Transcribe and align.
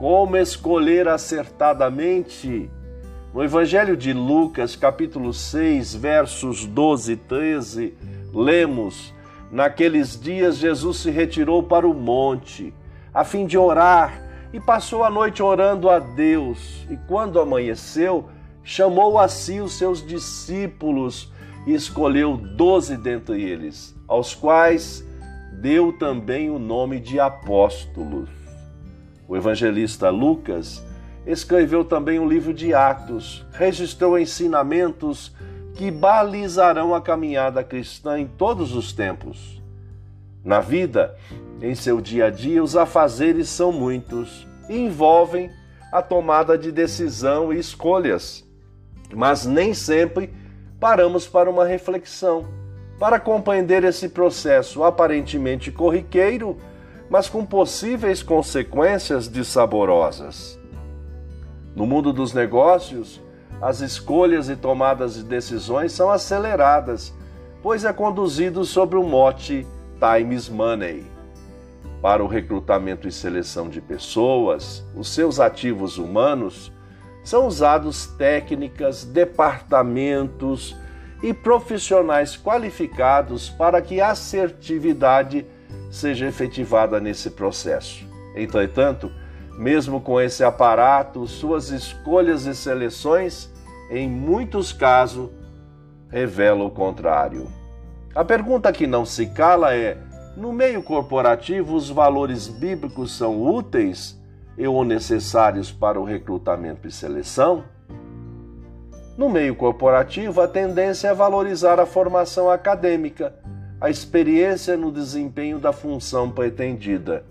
Como 0.00 0.34
escolher 0.38 1.08
acertadamente? 1.08 2.70
No 3.34 3.44
Evangelho 3.44 3.94
de 3.94 4.14
Lucas, 4.14 4.74
capítulo 4.74 5.30
6, 5.30 5.94
versos 5.94 6.64
12 6.64 7.12
e 7.12 7.16
13, 7.16 7.94
lemos: 8.32 9.12
Naqueles 9.52 10.18
dias 10.18 10.56
Jesus 10.56 11.00
se 11.00 11.10
retirou 11.10 11.62
para 11.62 11.86
o 11.86 11.92
monte, 11.92 12.72
a 13.12 13.24
fim 13.24 13.44
de 13.44 13.58
orar, 13.58 14.22
e 14.54 14.58
passou 14.58 15.04
a 15.04 15.10
noite 15.10 15.42
orando 15.42 15.90
a 15.90 15.98
Deus. 15.98 16.86
E 16.88 16.96
quando 17.06 17.38
amanheceu, 17.38 18.30
chamou 18.64 19.18
a 19.18 19.28
si 19.28 19.60
os 19.60 19.74
seus 19.74 20.02
discípulos 20.02 21.30
e 21.66 21.74
escolheu 21.74 22.38
doze 22.38 22.96
dentre 22.96 23.42
eles, 23.42 23.94
aos 24.08 24.34
quais 24.34 25.06
deu 25.60 25.92
também 25.92 26.48
o 26.48 26.58
nome 26.58 27.00
de 27.00 27.20
apóstolos. 27.20 28.39
O 29.30 29.36
evangelista 29.36 30.10
Lucas 30.10 30.82
escreveu 31.24 31.84
também 31.84 32.18
o 32.18 32.28
livro 32.28 32.52
de 32.52 32.74
Atos, 32.74 33.46
registrou 33.52 34.18
ensinamentos 34.18 35.32
que 35.74 35.88
balizarão 35.88 36.92
a 36.92 37.00
caminhada 37.00 37.62
cristã 37.62 38.18
em 38.18 38.26
todos 38.26 38.74
os 38.74 38.92
tempos. 38.92 39.62
Na 40.44 40.58
vida, 40.58 41.16
em 41.62 41.76
seu 41.76 42.00
dia 42.00 42.26
a 42.26 42.30
dia, 42.30 42.60
os 42.60 42.74
afazeres 42.74 43.48
são 43.48 43.70
muitos 43.70 44.48
e 44.68 44.76
envolvem 44.76 45.48
a 45.92 46.02
tomada 46.02 46.58
de 46.58 46.72
decisão 46.72 47.52
e 47.52 47.58
escolhas, 47.60 48.44
mas 49.14 49.46
nem 49.46 49.72
sempre 49.72 50.34
paramos 50.80 51.28
para 51.28 51.48
uma 51.48 51.64
reflexão, 51.64 52.48
para 52.98 53.20
compreender 53.20 53.84
esse 53.84 54.08
processo 54.08 54.82
aparentemente 54.82 55.70
corriqueiro 55.70 56.58
mas 57.10 57.28
com 57.28 57.44
possíveis 57.44 58.22
consequências 58.22 59.28
dissaborosas. 59.28 60.58
No 61.74 61.84
mundo 61.84 62.12
dos 62.12 62.32
negócios, 62.32 63.20
as 63.60 63.80
escolhas 63.80 64.48
e 64.48 64.54
tomadas 64.54 65.14
de 65.14 65.24
decisões 65.24 65.90
são 65.90 66.08
aceleradas, 66.08 67.12
pois 67.62 67.84
é 67.84 67.92
conduzido 67.92 68.64
sobre 68.64 68.96
o 68.96 69.02
mote 69.02 69.66
Time 69.98 70.40
Money. 70.50 71.04
Para 72.00 72.24
o 72.24 72.28
recrutamento 72.28 73.08
e 73.08 73.12
seleção 73.12 73.68
de 73.68 73.80
pessoas, 73.80 74.84
os 74.96 75.08
seus 75.08 75.40
ativos 75.40 75.98
humanos, 75.98 76.72
são 77.22 77.46
usados 77.46 78.06
técnicas, 78.06 79.04
departamentos 79.04 80.74
e 81.22 81.34
profissionais 81.34 82.36
qualificados 82.36 83.50
para 83.50 83.82
que 83.82 84.00
a 84.00 84.12
assertividade 84.12 85.44
seja 85.90 86.26
efetivada 86.26 87.00
nesse 87.00 87.30
processo. 87.30 88.06
Entretanto, 88.34 89.10
mesmo 89.58 90.00
com 90.00 90.20
esse 90.20 90.42
aparato, 90.42 91.26
suas 91.26 91.70
escolhas 91.70 92.46
e 92.46 92.54
seleções, 92.54 93.50
em 93.90 94.08
muitos 94.08 94.72
casos, 94.72 95.28
revelam 96.08 96.66
o 96.66 96.70
contrário. 96.70 97.48
A 98.14 98.24
pergunta 98.24 98.72
que 98.72 98.86
não 98.86 99.04
se 99.04 99.26
cala 99.26 99.74
é: 99.74 99.98
no 100.36 100.52
meio 100.52 100.82
corporativo, 100.82 101.74
os 101.74 101.90
valores 101.90 102.48
bíblicos 102.48 103.16
são 103.16 103.42
úteis 103.42 104.18
e 104.56 104.66
ou 104.66 104.84
necessários 104.84 105.70
para 105.70 106.00
o 106.00 106.04
recrutamento 106.04 106.86
e 106.86 106.90
seleção? 106.90 107.64
No 109.16 109.28
meio 109.28 109.54
corporativo, 109.54 110.40
a 110.40 110.48
tendência 110.48 111.08
é 111.08 111.14
valorizar 111.14 111.78
a 111.78 111.84
formação 111.84 112.48
acadêmica, 112.48 113.34
a 113.80 113.88
experiência 113.88 114.76
no 114.76 114.92
desempenho 114.92 115.58
da 115.58 115.72
função 115.72 116.30
pretendida, 116.30 117.24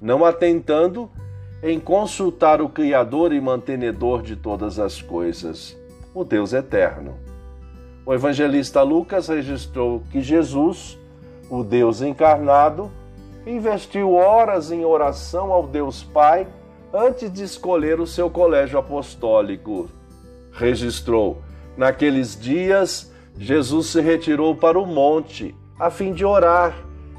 não 0.00 0.26
atentando 0.26 1.10
em 1.62 1.80
consultar 1.80 2.60
o 2.60 2.68
Criador 2.68 3.32
e 3.32 3.40
mantenedor 3.40 4.20
de 4.20 4.36
todas 4.36 4.78
as 4.78 5.00
coisas, 5.00 5.74
o 6.14 6.22
Deus 6.22 6.52
eterno. 6.52 7.14
O 8.04 8.12
evangelista 8.12 8.82
Lucas 8.82 9.28
registrou 9.28 10.02
que 10.10 10.20
Jesus, 10.20 10.98
o 11.48 11.64
Deus 11.64 12.02
encarnado, 12.02 12.92
investiu 13.46 14.12
horas 14.12 14.70
em 14.70 14.84
oração 14.84 15.50
ao 15.50 15.66
Deus 15.66 16.02
Pai 16.04 16.46
antes 16.92 17.32
de 17.32 17.42
escolher 17.42 18.00
o 18.00 18.06
seu 18.06 18.28
colégio 18.28 18.78
apostólico. 18.78 19.88
Registrou: 20.52 21.40
naqueles 21.74 22.38
dias, 22.38 23.10
Jesus 23.38 23.86
se 23.88 24.00
retirou 24.02 24.54
para 24.54 24.78
o 24.78 24.86
monte 24.86 25.54
a 25.78 25.90
fim 25.90 26.12
de 26.12 26.24
orar, 26.24 26.74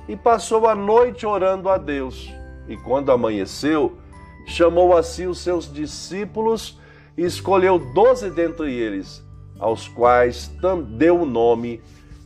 e 0.07 0.16
passou 0.16 0.68
a 0.68 0.75
noite 0.75 1.25
orando 1.25 1.69
a 1.69 1.78
Deus. 1.78 2.31
E 2.68 2.78
quando 2.78 3.12
amanheceu, 3.12 3.97
chamou 4.45 4.95
a 4.95 5.03
si 5.03 5.25
os 5.25 5.40
seus 5.40 5.72
discípulos 5.72 6.79
e 7.18 7.23
escolheu 7.23 7.78
doze 7.94 8.29
dentre 8.29 8.73
eles, 8.73 9.23
aos 9.59 9.88
quais 9.88 10.51
deu 10.97 11.22
o 11.22 11.25
nome 11.25 11.81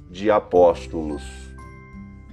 de 0.09 0.29
apóstolos. 0.29 1.23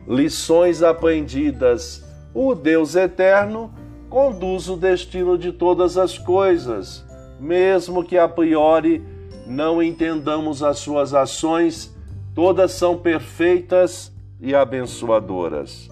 Lições 0.07 0.83
aprendidas: 0.83 2.05
o 2.35 2.55
Deus 2.55 2.95
eterno 2.95 3.73
conduz 4.11 4.69
o 4.69 4.77
destino 4.77 5.39
de 5.39 5.53
todas 5.53 5.97
as 5.97 6.19
coisas, 6.19 7.05
mesmo 7.39 8.05
que 8.05 8.19
a 8.19 8.29
priori 8.29 9.03
não 9.47 9.83
entendamos 9.83 10.63
as 10.63 10.79
suas 10.79 11.15
ações 11.15 11.97
Todas 12.39 12.71
são 12.71 12.97
perfeitas 12.97 14.15
e 14.41 14.55
abençoadoras. 14.55 15.91